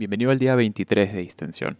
Bienvenido 0.00 0.30
al 0.30 0.38
día 0.38 0.54
23 0.54 1.12
de 1.12 1.20
distensión. 1.20 1.78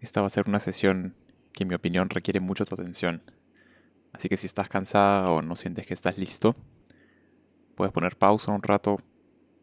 Esta 0.00 0.22
va 0.22 0.28
a 0.28 0.30
ser 0.30 0.48
una 0.48 0.60
sesión 0.60 1.14
que 1.52 1.64
en 1.64 1.68
mi 1.68 1.74
opinión 1.74 2.08
requiere 2.08 2.40
mucho 2.40 2.64
tu 2.64 2.74
atención. 2.74 3.20
Así 4.14 4.30
que 4.30 4.38
si 4.38 4.46
estás 4.46 4.70
cansada 4.70 5.30
o 5.30 5.42
no 5.42 5.54
sientes 5.54 5.86
que 5.86 5.92
estás 5.92 6.16
listo, 6.16 6.56
puedes 7.74 7.92
poner 7.92 8.16
pausa 8.16 8.50
un 8.50 8.62
rato, 8.62 8.96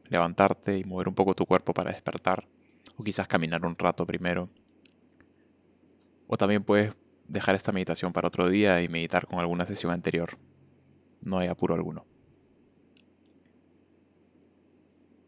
levantarte 0.10 0.78
y 0.78 0.84
mover 0.84 1.08
un 1.08 1.16
poco 1.16 1.34
tu 1.34 1.48
cuerpo 1.48 1.74
para 1.74 1.92
despertar. 1.92 2.48
O 2.96 3.04
quizás 3.04 3.28
caminar 3.28 3.66
un 3.66 3.76
rato 3.76 4.06
primero. 4.06 4.52
O 6.28 6.38
también 6.38 6.64
puedes 6.64 6.94
dejar 7.28 7.56
esta 7.56 7.72
meditación 7.72 8.14
para 8.14 8.28
otro 8.28 8.48
día 8.48 8.80
y 8.84 8.90
meditar 8.90 9.26
con 9.26 9.40
alguna 9.40 9.66
sesión 9.66 9.92
anterior. 9.92 10.38
No 11.22 11.40
hay 11.40 11.48
apuro 11.48 11.74
alguno. 11.74 12.13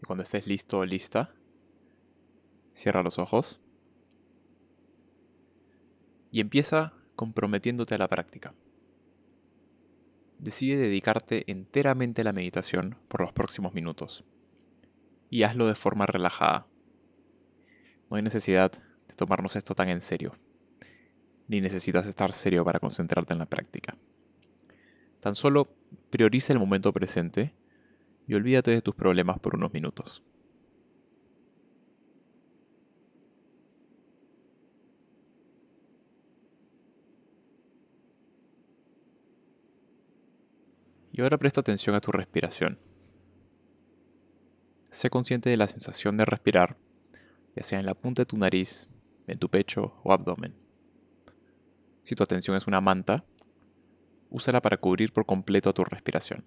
Cuando 0.06 0.24
estés 0.24 0.46
listo 0.46 0.80
o 0.80 0.86
lista, 0.86 1.34
cierra 2.74 3.02
los 3.02 3.18
ojos 3.18 3.60
y 6.32 6.42
empieza 6.42 6.94
comprometiéndote 7.16 7.96
a 7.96 7.98
la 7.98 8.08
práctica. 8.08 8.54
Decide 10.38 10.78
dedicarte 10.78 11.50
enteramente 11.50 12.22
a 12.22 12.26
la 12.26 12.34
meditación 12.34 12.98
por 13.08 13.22
los 13.22 13.32
próximos 13.32 13.74
minutos 13.74 14.26
y 15.30 15.44
hazlo 15.44 15.66
de 15.66 15.76
forma 15.76 16.06
relajada. 16.06 16.68
No 18.10 18.18
hay 18.18 18.22
necesidad 18.22 18.74
de 19.08 19.16
tomarnos 19.16 19.56
esto 19.56 19.74
tan 19.74 19.90
en 19.90 20.02
serio, 20.02 20.36
ni 21.48 21.62
necesitas 21.62 22.06
estar 22.06 22.34
serio 22.34 22.64
para 22.64 22.80
concentrarte 22.80 23.34
en 23.34 23.40
la 23.40 23.46
práctica. 23.48 23.98
Tan 25.20 25.34
solo 25.34 25.70
prioriza 26.12 26.54
el 26.54 26.60
momento 26.60 26.94
presente 26.94 27.54
y 28.28 28.34
olvídate 28.34 28.72
de 28.72 28.82
tus 28.82 28.96
problemas 28.96 29.40
por 29.40 29.56
unos 29.56 29.74
minutos. 29.74 30.24
Y 41.12 41.22
ahora 41.22 41.38
presta 41.38 41.62
atención 41.62 41.96
a 41.96 42.02
tu 42.02 42.12
respiración. 42.12 42.78
Sé 44.90 45.10
consciente 45.10 45.50
de 45.50 45.56
la 45.56 45.68
sensación 45.68 46.18
de 46.18 46.26
respirar, 46.26 46.78
ya 47.56 47.64
sea 47.64 47.80
en 47.80 47.86
la 47.86 47.94
punta 47.94 48.24
de 48.24 48.26
tu 48.26 48.38
nariz, 48.38 48.90
en 49.28 49.40
tu 49.40 49.50
pecho 49.50 49.94
o 50.04 50.12
abdomen. 50.12 50.54
Si 52.04 52.16
tu 52.16 52.24
atención 52.24 52.58
es 52.58 52.68
una 52.68 52.82
manta, 52.82 53.24
úsala 54.30 54.62
para 54.62 54.78
cubrir 54.78 55.14
por 55.14 55.26
completo 55.26 55.74
tu 55.74 55.86
respiración. 55.86 56.44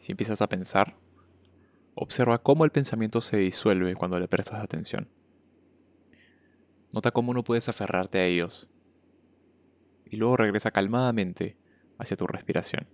Si 0.00 0.12
empiezas 0.12 0.40
a 0.40 0.48
pensar, 0.48 0.96
observa 1.94 2.42
cómo 2.42 2.64
el 2.64 2.70
pensamiento 2.70 3.20
se 3.20 3.36
disuelve 3.36 3.94
cuando 3.94 4.18
le 4.18 4.28
prestas 4.28 4.64
atención. 4.64 5.08
Nota 6.90 7.10
cómo 7.10 7.34
no 7.34 7.44
puedes 7.44 7.68
aferrarte 7.68 8.18
a 8.18 8.24
ellos. 8.24 8.68
Y 10.06 10.16
luego 10.16 10.38
regresa 10.38 10.70
calmadamente 10.70 11.56
hacia 11.98 12.16
tu 12.16 12.26
respiración. 12.26 12.88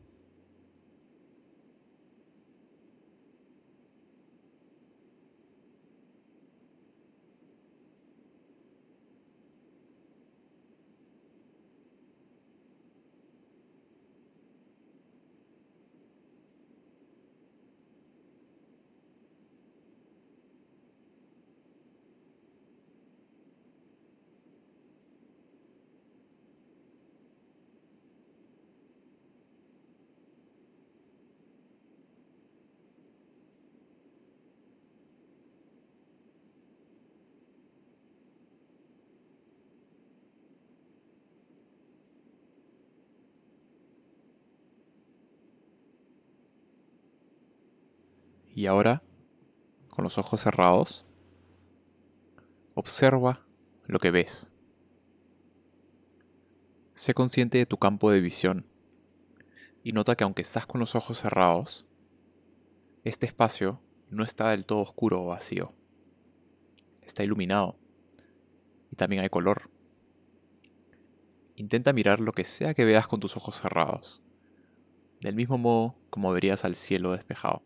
Y 48.56 48.64
ahora, 48.64 49.02
con 49.90 50.02
los 50.02 50.16
ojos 50.16 50.40
cerrados, 50.40 51.04
observa 52.72 53.46
lo 53.84 53.98
que 53.98 54.10
ves. 54.10 54.50
Sé 56.94 57.12
consciente 57.12 57.58
de 57.58 57.66
tu 57.66 57.76
campo 57.76 58.10
de 58.10 58.22
visión 58.22 58.64
y 59.84 59.92
nota 59.92 60.16
que 60.16 60.24
aunque 60.24 60.40
estás 60.40 60.64
con 60.64 60.80
los 60.80 60.94
ojos 60.94 61.20
cerrados, 61.20 61.86
este 63.04 63.26
espacio 63.26 63.78
no 64.08 64.24
está 64.24 64.48
del 64.48 64.64
todo 64.64 64.78
oscuro 64.78 65.22
o 65.22 65.26
vacío. 65.26 65.74
Está 67.02 67.24
iluminado 67.24 67.76
y 68.90 68.96
también 68.96 69.20
hay 69.20 69.28
color. 69.28 69.68
Intenta 71.56 71.92
mirar 71.92 72.20
lo 72.20 72.32
que 72.32 72.44
sea 72.44 72.72
que 72.72 72.86
veas 72.86 73.06
con 73.06 73.20
tus 73.20 73.36
ojos 73.36 73.60
cerrados, 73.60 74.22
del 75.20 75.34
mismo 75.34 75.58
modo 75.58 75.94
como 76.08 76.32
verías 76.32 76.64
al 76.64 76.74
cielo 76.74 77.12
despejado. 77.12 77.62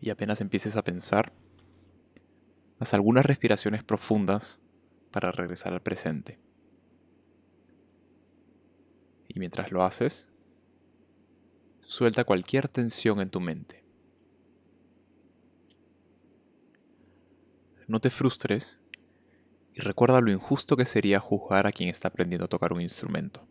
Y 0.00 0.10
apenas 0.10 0.40
empieces 0.40 0.76
a 0.76 0.82
pensar, 0.82 1.32
haz 2.78 2.94
algunas 2.94 3.26
respiraciones 3.26 3.84
profundas 3.84 4.58
para 5.10 5.30
regresar 5.30 5.72
al 5.72 5.82
presente. 5.82 6.38
Y 9.28 9.38
mientras 9.38 9.70
lo 9.70 9.84
haces, 9.84 10.30
suelta 11.80 12.24
cualquier 12.24 12.68
tensión 12.68 13.20
en 13.20 13.30
tu 13.30 13.40
mente. 13.40 13.84
No 17.86 18.00
te 18.00 18.10
frustres 18.10 18.80
y 19.74 19.80
recuerda 19.80 20.20
lo 20.20 20.30
injusto 20.30 20.76
que 20.76 20.84
sería 20.84 21.20
juzgar 21.20 21.66
a 21.66 21.72
quien 21.72 21.88
está 21.88 22.08
aprendiendo 22.08 22.46
a 22.46 22.48
tocar 22.48 22.72
un 22.72 22.80
instrumento. 22.80 23.46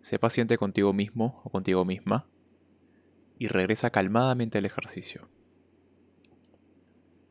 Sé 0.00 0.18
paciente 0.18 0.56
contigo 0.56 0.92
mismo 0.92 1.40
o 1.44 1.50
contigo 1.50 1.84
misma 1.84 2.26
y 3.38 3.48
regresa 3.48 3.90
calmadamente 3.90 4.58
al 4.58 4.64
ejercicio. 4.64 5.28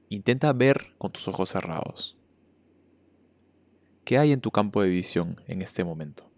Intenta 0.10 0.54
ver 0.54 0.94
con 0.98 1.12
tus 1.12 1.28
ojos 1.28 1.50
cerrados. 1.50 2.18
¿Qué 4.06 4.18
hay 4.18 4.32
en 4.32 4.40
tu 4.40 4.52
campo 4.52 4.82
de 4.82 4.90
visión 4.90 5.42
en 5.48 5.62
este 5.62 5.84
momento? 5.84 6.30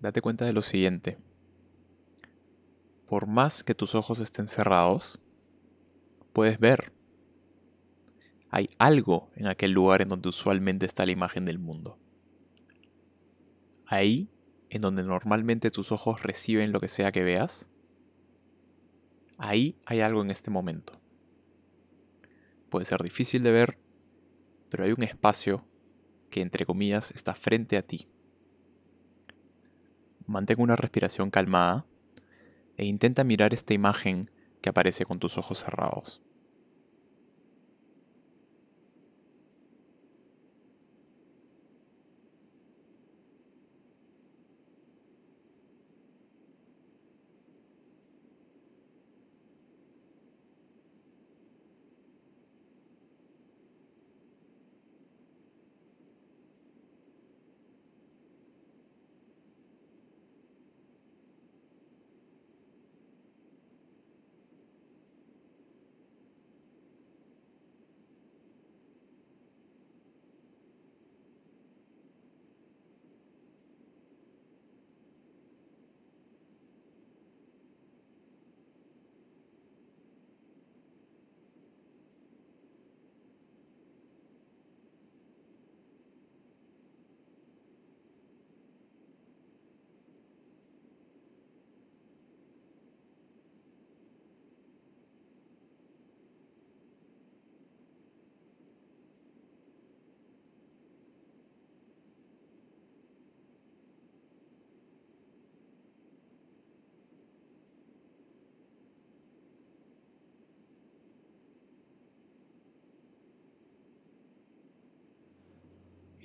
Date 0.00 0.22
cuenta 0.22 0.44
de 0.44 0.52
lo 0.52 0.62
siguiente. 0.62 1.18
Por 3.06 3.26
más 3.26 3.62
que 3.62 3.74
tus 3.74 3.94
ojos 3.94 4.18
estén 4.18 4.46
cerrados, 4.46 5.20
puedes 6.32 6.58
ver. 6.58 6.92
Hay 8.50 8.70
algo 8.78 9.30
en 9.36 9.46
aquel 9.46 9.72
lugar 9.72 10.02
en 10.02 10.08
donde 10.08 10.28
usualmente 10.28 10.86
está 10.86 11.06
la 11.06 11.12
imagen 11.12 11.44
del 11.44 11.58
mundo. 11.58 11.98
Ahí, 13.86 14.30
en 14.70 14.82
donde 14.82 15.02
normalmente 15.02 15.70
tus 15.70 15.92
ojos 15.92 16.22
reciben 16.22 16.72
lo 16.72 16.80
que 16.80 16.88
sea 16.88 17.12
que 17.12 17.22
veas, 17.22 17.68
ahí 19.38 19.76
hay 19.86 20.00
algo 20.00 20.22
en 20.22 20.30
este 20.30 20.50
momento. 20.50 21.00
Puede 22.68 22.84
ser 22.84 23.02
difícil 23.02 23.42
de 23.42 23.50
ver, 23.50 23.78
pero 24.68 24.84
hay 24.84 24.92
un 24.92 25.02
espacio 25.02 25.64
que, 26.30 26.40
entre 26.40 26.64
comillas, 26.64 27.10
está 27.10 27.34
frente 27.34 27.76
a 27.76 27.82
ti 27.82 28.08
mantén 30.30 30.62
una 30.62 30.78
respiración 30.78 31.28
calmada 31.34 31.84
e 32.78 32.86
intenta 32.86 33.26
mirar 33.26 33.52
esta 33.52 33.74
imagen 33.74 34.30
que 34.62 34.70
aparece 34.70 35.04
con 35.04 35.18
tus 35.18 35.36
ojos 35.36 35.58
cerrados. 35.58 36.22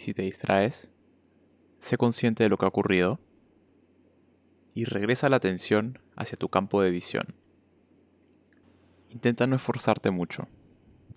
Si 0.06 0.14
te 0.14 0.22
distraes, 0.22 0.92
sé 1.80 1.98
consciente 1.98 2.44
de 2.44 2.50
lo 2.50 2.58
que 2.58 2.66
ha 2.66 2.68
ocurrido 2.68 3.20
y 4.76 4.86
regresa 4.86 5.30
la 5.30 5.38
atención 5.38 6.00
hacia 6.16 6.38
tu 6.38 6.48
campo 6.48 6.82
de 6.84 6.92
visión. 6.92 7.34
Intenta 9.10 9.48
no 9.48 9.56
esforzarte 9.56 10.12
mucho 10.12 10.48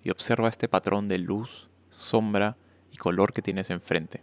y 0.02 0.08
observa 0.08 0.48
este 0.48 0.68
patrón 0.68 1.06
de 1.06 1.18
luz, 1.18 1.68
sombra 1.90 2.56
y 2.90 2.96
color 2.96 3.34
que 3.34 3.42
tienes 3.42 3.68
enfrente. 3.68 4.22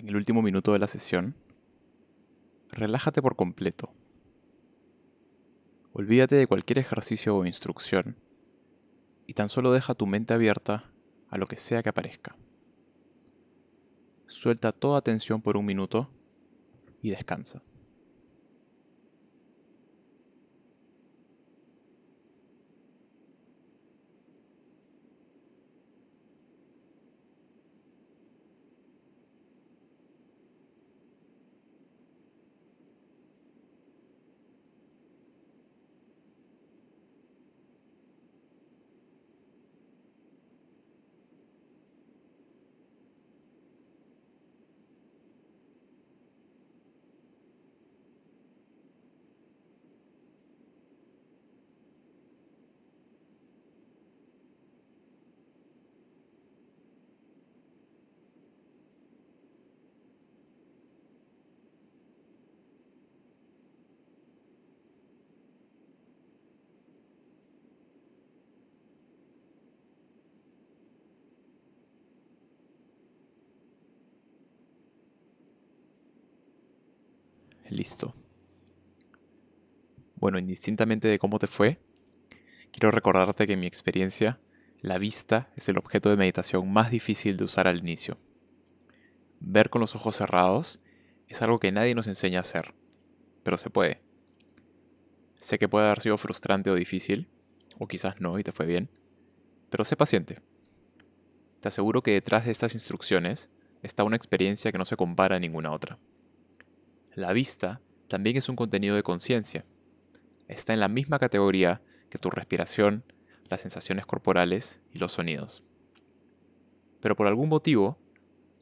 En 0.00 0.08
el 0.08 0.16
último 0.16 0.40
minuto 0.40 0.72
de 0.72 0.78
la 0.78 0.86
sesión, 0.86 1.34
relájate 2.70 3.20
por 3.20 3.36
completo. 3.36 3.92
Olvídate 5.92 6.36
de 6.36 6.46
cualquier 6.46 6.78
ejercicio 6.78 7.36
o 7.36 7.44
instrucción 7.44 8.16
y 9.26 9.34
tan 9.34 9.50
solo 9.50 9.72
deja 9.72 9.94
tu 9.94 10.06
mente 10.06 10.32
abierta 10.32 10.90
a 11.28 11.36
lo 11.36 11.46
que 11.46 11.58
sea 11.58 11.82
que 11.82 11.90
aparezca. 11.90 12.34
Suelta 14.26 14.72
toda 14.72 15.02
tensión 15.02 15.42
por 15.42 15.58
un 15.58 15.66
minuto 15.66 16.08
y 17.02 17.10
descansa. 17.10 17.60
Listo. 77.70 78.16
Bueno, 80.16 80.40
indistintamente 80.40 81.06
de 81.06 81.20
cómo 81.20 81.38
te 81.38 81.46
fue, 81.46 81.78
quiero 82.72 82.90
recordarte 82.90 83.46
que 83.46 83.52
en 83.52 83.60
mi 83.60 83.68
experiencia, 83.68 84.40
la 84.80 84.98
vista 84.98 85.50
es 85.54 85.68
el 85.68 85.78
objeto 85.78 86.10
de 86.10 86.16
meditación 86.16 86.70
más 86.72 86.90
difícil 86.90 87.36
de 87.36 87.44
usar 87.44 87.68
al 87.68 87.78
inicio. 87.78 88.18
Ver 89.38 89.70
con 89.70 89.80
los 89.80 89.94
ojos 89.94 90.16
cerrados 90.16 90.80
es 91.28 91.42
algo 91.42 91.60
que 91.60 91.70
nadie 91.70 91.94
nos 91.94 92.08
enseña 92.08 92.38
a 92.38 92.40
hacer, 92.40 92.74
pero 93.44 93.56
se 93.56 93.70
puede. 93.70 94.02
Sé 95.36 95.60
que 95.60 95.68
puede 95.68 95.86
haber 95.86 96.00
sido 96.00 96.18
frustrante 96.18 96.70
o 96.70 96.74
difícil, 96.74 97.28
o 97.78 97.86
quizás 97.86 98.20
no 98.20 98.36
y 98.40 98.42
te 98.42 98.50
fue 98.50 98.66
bien, 98.66 98.90
pero 99.70 99.84
sé 99.84 99.96
paciente. 99.96 100.40
Te 101.60 101.68
aseguro 101.68 102.02
que 102.02 102.10
detrás 102.10 102.46
de 102.46 102.50
estas 102.50 102.74
instrucciones 102.74 103.48
está 103.84 104.02
una 104.02 104.16
experiencia 104.16 104.72
que 104.72 104.78
no 104.78 104.84
se 104.84 104.96
compara 104.96 105.36
a 105.36 105.40
ninguna 105.40 105.70
otra. 105.70 106.00
La 107.20 107.34
vista 107.34 107.82
también 108.08 108.38
es 108.38 108.48
un 108.48 108.56
contenido 108.56 108.96
de 108.96 109.02
conciencia. 109.02 109.66
Está 110.48 110.72
en 110.72 110.80
la 110.80 110.88
misma 110.88 111.18
categoría 111.18 111.82
que 112.08 112.16
tu 112.16 112.30
respiración, 112.30 113.04
las 113.50 113.60
sensaciones 113.60 114.06
corporales 114.06 114.80
y 114.90 114.98
los 114.98 115.12
sonidos. 115.12 115.62
Pero 117.02 117.16
por 117.16 117.26
algún 117.26 117.50
motivo, 117.50 117.98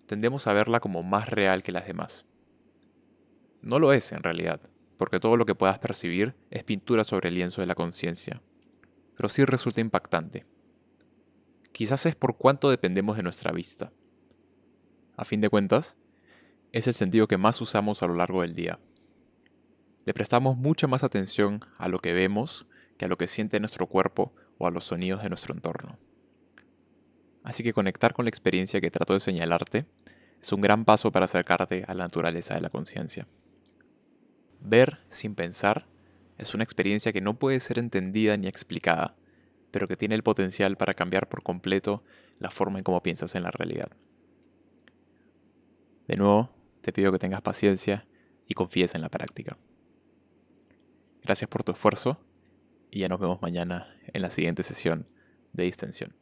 tendemos 0.07 0.49
a 0.49 0.53
verla 0.55 0.81
como 0.81 1.05
más 1.05 1.29
real 1.29 1.63
que 1.63 1.71
las 1.71 1.87
demás. 1.87 2.27
No 3.63 3.79
lo 3.79 3.93
es 3.93 4.11
en 4.11 4.25
realidad, 4.25 4.61
porque 4.97 5.21
todo 5.21 5.37
lo 5.37 5.47
que 5.47 5.55
puedas 5.55 5.79
percibir 5.79 6.35
es 6.51 6.65
pintura 6.65 7.05
sobre 7.05 7.29
el 7.29 7.37
lienzo 7.37 7.61
de 7.61 7.69
la 7.69 7.77
conciencia, 7.77 8.43
pero 9.17 9.29
sí 9.29 9.45
resulta 9.45 9.81
impactante. 9.81 10.47
Quizás 11.71 12.07
es 12.07 12.17
por 12.17 12.37
cuánto 12.37 12.71
dependemos 12.71 13.17
de 13.17 13.23
nuestra 13.23 13.53
vista. 13.53 13.93
A 15.17 15.25
fin 15.25 15.41
de 15.41 15.49
cuentas, 15.49 15.97
es 16.73 16.87
el 16.87 16.95
sentido 16.95 17.29
que 17.29 17.39
más 17.39 17.61
usamos 17.61 18.03
a 18.03 18.07
lo 18.07 18.15
largo 18.15 18.43
del 18.43 18.55
día. 18.55 18.79
Le 20.05 20.15
prestamos 20.15 20.57
mucha 20.57 20.87
más 20.87 21.05
atención 21.05 21.61
a 21.77 21.89
lo 21.89 21.99
que 21.99 22.13
vemos 22.13 22.67
que 22.97 23.05
a 23.05 23.09
lo 23.09 23.17
que 23.17 23.29
siente 23.29 23.61
nuestro 23.61 23.87
cuerpo 23.87 24.33
o 24.59 24.67
a 24.67 24.71
los 24.71 24.85
sonidos 24.85 25.23
de 25.23 25.29
nuestro 25.29 25.55
entorno. 25.55 25.99
Así 27.45 27.63
que 27.63 27.73
conectar 27.73 28.13
con 28.13 28.25
la 28.25 28.29
experiencia 28.29 28.81
que 28.81 28.91
trato 28.91 29.15
de 29.15 29.21
señalarte 29.21 29.87
es 30.41 30.53
un 30.53 30.61
gran 30.61 30.85
paso 30.85 31.13
para 31.13 31.25
acercarte 31.25 31.85
a 31.87 31.95
la 31.95 32.05
naturaleza 32.05 32.55
de 32.55 32.61
la 32.61 32.71
conciencia. 32.71 33.27
Ver 34.61 34.99
sin 35.11 35.35
pensar 35.35 35.87
es 36.37 36.55
una 36.55 36.65
experiencia 36.65 37.13
que 37.13 37.21
no 37.21 37.39
puede 37.39 37.61
ser 37.61 37.79
entendida 37.79 38.37
ni 38.37 38.49
explicada, 38.49 39.17
pero 39.71 39.89
que 39.89 39.97
tiene 39.97 40.15
el 40.15 40.23
potencial 40.23 40.77
para 40.77 40.95
cambiar 40.95 41.29
por 41.29 41.43
completo 41.43 42.03
la 42.39 42.51
forma 42.51 42.79
en 42.79 42.85
cómo 42.85 43.03
piensas 43.03 43.35
en 43.35 43.45
la 43.45 43.51
realidad. 43.51 43.91
De 46.07 46.17
nuevo, 46.17 46.51
te 46.89 46.93
pido 46.95 47.13
que 47.13 47.19
tengas 47.19 47.43
paciencia 47.43 48.07
y 48.47 48.55
confíes 48.55 48.95
en 48.95 49.03
la 49.03 49.11
práctica. 49.11 49.59
Gracias 51.23 51.51
por 51.51 51.63
tu 51.63 51.73
esfuerzo 51.73 52.19
y 52.91 53.01
ya 53.01 53.09
nos 53.09 53.21
vemos 53.21 53.43
mañana 53.43 53.95
en 54.07 54.23
la 54.23 54.31
siguiente 54.31 54.63
sesión 54.63 55.07
de 55.53 55.65
distensión. 55.65 56.17